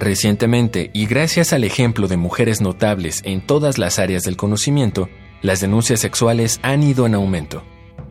[0.00, 5.10] Recientemente, y gracias al ejemplo de mujeres notables en todas las áreas del conocimiento,
[5.42, 7.64] las denuncias sexuales han ido en aumento.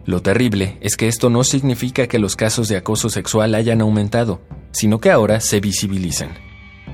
[0.06, 4.40] Lo terrible es que esto no significa que los casos de acoso sexual hayan aumentado,
[4.72, 6.38] sino que ahora se visibilizan.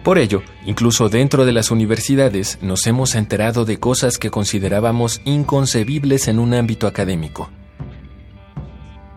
[0.05, 6.30] Por ello, incluso dentro de las universidades nos hemos enterado de cosas que considerábamos inconcebibles
[6.30, 7.49] en un ámbito académico.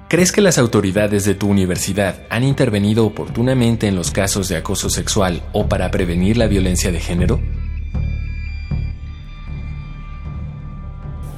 [0.08, 4.88] ¿Crees que las autoridades de tu universidad han intervenido oportunamente en los casos de acoso
[4.88, 7.42] sexual o para prevenir la violencia de género?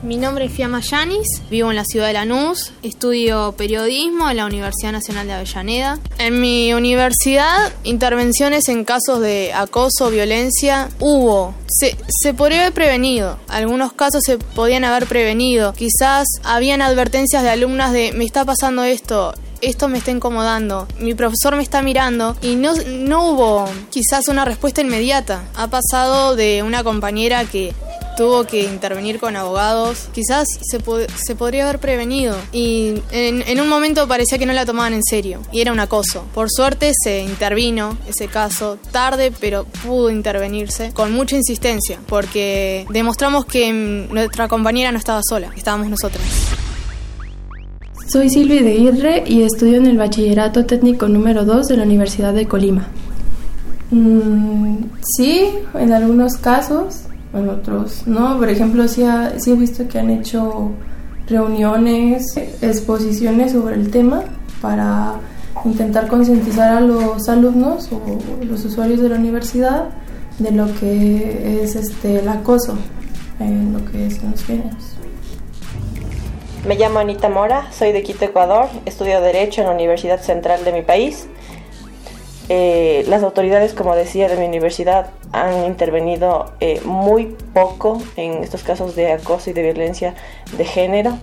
[0.03, 4.47] Mi nombre es Fiamma Yanis, vivo en la ciudad de Lanús, estudio periodismo en la
[4.47, 5.98] Universidad Nacional de Avellaneda.
[6.17, 11.55] En mi universidad, intervenciones en casos de acoso, violencia, hubo.
[11.69, 15.75] Se, se podría haber prevenido, algunos casos se podían haber prevenido.
[15.75, 21.15] Quizás habían advertencias de alumnas de me está pasando esto, esto me está incomodando, mi
[21.15, 25.43] profesor me está mirando y no, no hubo quizás una respuesta inmediata.
[25.56, 27.75] Ha pasado de una compañera que
[28.20, 32.36] tuvo que intervenir con abogados, quizás se, se podría haber prevenido.
[32.52, 35.80] Y en, en, un momento parecía que no la tomaban en serio y era un
[35.80, 36.26] acoso.
[36.34, 43.46] Por suerte se intervino ese caso, tarde, pero pudo intervenirse con mucha insistencia, porque demostramos
[43.46, 46.22] que nuestra compañera no estaba sola, estábamos nosotras.
[48.06, 52.34] Soy Silvia de Irre y estudio en el Bachillerato Técnico número 2 de la Universidad
[52.34, 52.86] de Colima.
[53.91, 54.76] Mm,
[55.16, 58.39] sí, en algunos casos en otros no.
[58.39, 59.05] Por ejemplo, sí,
[59.38, 60.72] sí he visto que han hecho
[61.27, 64.25] reuniones, exposiciones sobre el tema
[64.60, 65.15] para
[65.65, 69.91] intentar concientizar a los alumnos o los usuarios de la universidad
[70.38, 72.77] de lo que es este el acoso
[73.38, 74.97] en lo que es en los géneros.
[76.66, 80.72] Me llamo Anita Mora, soy de Quito, Ecuador, estudio Derecho en la Universidad Central de
[80.72, 81.27] mi país.
[82.53, 88.65] Eh, las autoridades, como decía, de mi universidad han intervenido eh, muy poco en estos
[88.65, 90.16] casos de acoso y de violencia
[90.59, 91.16] de género,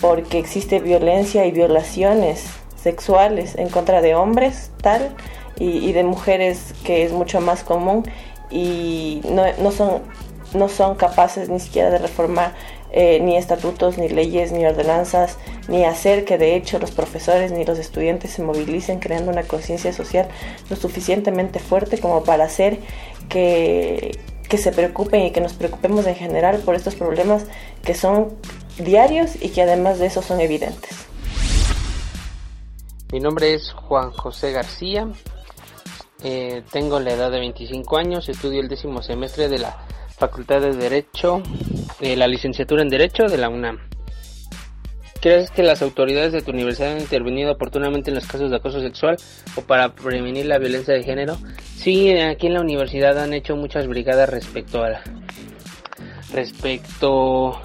[0.00, 2.46] porque existe violencia y violaciones
[2.76, 5.16] sexuales en contra de hombres, tal,
[5.58, 8.04] y, de mujeres, que es mucho más común,
[8.48, 10.02] y no, no, son,
[10.54, 12.52] no son capaces ni siquiera de reformar
[12.90, 15.38] eh, ni estatutos, ni leyes, ni ordenanzas,
[15.68, 19.92] ni hacer que de hecho los profesores ni los estudiantes se movilicen creando una conciencia
[19.92, 20.28] social
[20.70, 22.78] lo suficientemente fuerte como para hacer
[23.28, 24.18] que,
[24.48, 27.44] que se preocupen y que nos preocupemos en general por estos problemas
[27.82, 28.34] que son
[28.78, 31.08] diarios y que además de eso son evidentes.
[33.12, 35.08] Mi nombre es Juan José García,
[36.22, 39.76] eh, tengo la edad de 25 años, estudio el décimo semestre de la
[40.16, 41.42] Facultad de Derecho,
[42.00, 43.78] de la licenciatura en Derecho de la UNAM.
[45.20, 48.80] ¿Crees que las autoridades de tu universidad han intervenido oportunamente en los casos de acoso
[48.80, 49.16] sexual
[49.56, 51.36] o para prevenir la violencia de género?
[51.76, 55.00] Sí, aquí en la universidad han hecho muchas brigadas respecto a
[56.32, 57.60] respecto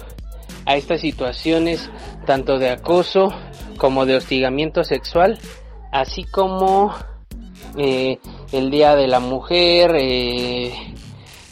[0.66, 1.90] a estas situaciones
[2.26, 3.28] tanto de acoso
[3.76, 5.38] como de hostigamiento sexual,
[5.92, 6.94] así como
[7.76, 8.18] eh,
[8.52, 10.72] el Día de la Mujer, eh,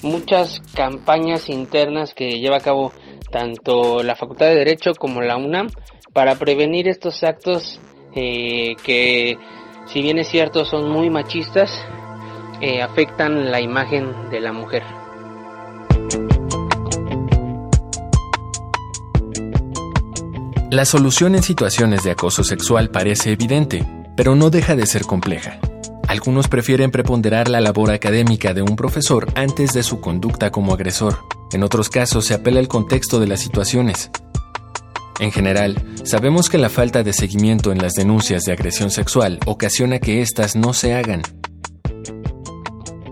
[0.03, 2.93] muchas campañas internas que lleva a cabo
[3.31, 5.69] tanto la Facultad de Derecho como la UNAM
[6.13, 7.81] para prevenir estos actos
[8.15, 9.39] eh, que
[9.87, 11.71] si bien es cierto son muy machistas
[12.61, 14.85] eh, afectan la imagen de la mujer.
[20.71, 23.84] La solución en situaciones de acoso sexual parece evidente,
[24.17, 25.59] pero no deja de ser compleja.
[26.12, 31.21] Algunos prefieren preponderar la labor académica de un profesor antes de su conducta como agresor.
[31.53, 34.10] En otros casos se apela al contexto de las situaciones.
[35.21, 40.01] En general, sabemos que la falta de seguimiento en las denuncias de agresión sexual ocasiona
[40.01, 41.22] que éstas no se hagan.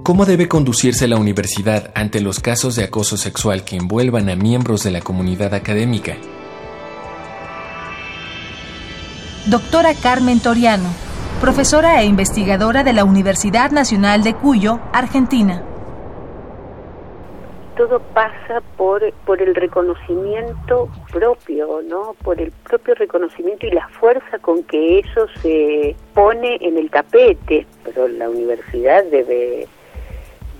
[0.02, 4.82] ¿Cómo debe conducirse la universidad ante los casos de acoso sexual que envuelvan a miembros
[4.82, 6.18] de la comunidad académica?
[9.46, 10.90] Doctora Carmen Toriano,
[11.40, 15.62] profesora e investigadora de la Universidad Nacional de Cuyo, Argentina.
[17.78, 22.14] Todo pasa por, por el reconocimiento propio, ¿no?
[22.22, 27.66] Por el propio reconocimiento y la fuerza con que eso se pone en el tapete.
[27.84, 29.66] tanto la universidad debe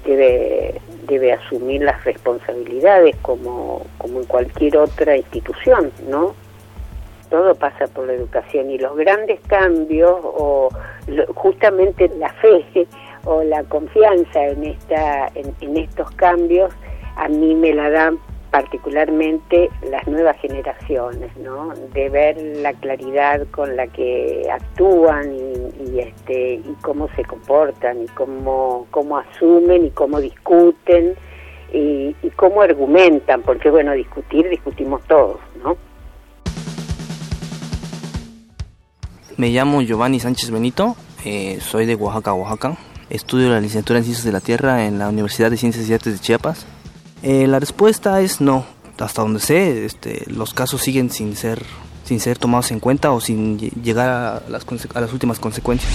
[0.06, 6.34] debe debe asumir las responsabilidades como, como en cualquier otra institución, ¿no?
[7.30, 10.68] Todo pasa por la educación y los grandes cambios o
[11.34, 12.86] justamente la fe
[13.24, 16.72] o la confianza en esta en, estos cambios
[17.16, 18.18] a mí me la dan
[18.50, 21.72] particularmente las nuevas generaciones, ¿no?
[21.94, 28.06] De ver la claridad con la que actúan y, este y cómo se comportan y
[28.08, 31.14] cómo cómo asumen y cómo discuten
[31.72, 35.38] y, cómo argumentan, porque bueno, discutir discutimos todos,
[39.40, 42.76] Me llamo Giovanni Sánchez Benito, eh, soy de Oaxaca, Oaxaca.
[43.08, 46.12] Estudio la licenciatura en Ciencias de la Tierra en la Universidad de Ciencias y Artes
[46.12, 46.66] de Chiapas
[47.22, 48.66] eh, la respuesta es no.
[48.98, 51.62] Hasta donde sé, este, los casos siguen sin ser,
[52.04, 55.90] sin ser tomados en cuenta o sin llegar a las, a las últimas consecuencias.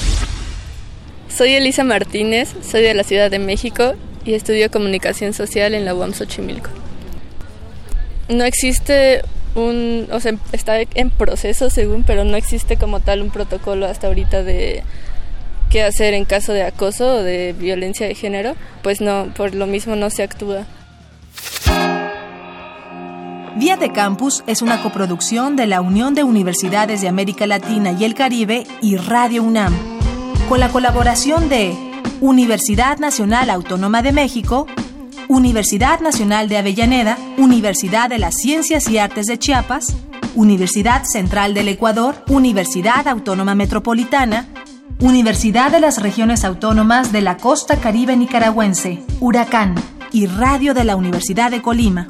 [1.29, 3.93] Soy Elisa Martínez, soy de la Ciudad de México
[4.25, 6.71] y estudio comunicación social en la UAM Xochimilco.
[8.27, 9.21] No existe
[9.55, 14.07] un, o sea, está en proceso según, pero no existe como tal un protocolo hasta
[14.07, 14.83] ahorita de
[15.69, 19.65] qué hacer en caso de acoso o de violencia de género, pues no, por lo
[19.65, 20.65] mismo no se actúa.
[23.55, 28.03] Vía de Campus es una coproducción de la Unión de Universidades de América Latina y
[28.03, 29.73] el Caribe y Radio UNAM,
[30.49, 31.73] con la colaboración de
[32.19, 34.67] Universidad Nacional Autónoma de México,
[35.27, 39.95] Universidad Nacional de Avellaneda, Universidad de las Ciencias y Artes de Chiapas,
[40.35, 44.47] Universidad Central del Ecuador, Universidad Autónoma Metropolitana,
[44.99, 49.75] Universidad de las Regiones Autónomas de la Costa Caribe Nicaragüense, Huracán
[50.11, 52.09] y Radio de la Universidad de Colima.